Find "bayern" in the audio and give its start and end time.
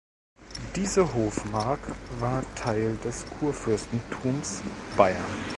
4.97-5.23